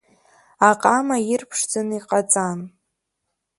Аҟама 0.69 1.17
ирԥшӡаны 1.33 1.95
иҟаҵан. 1.97 2.59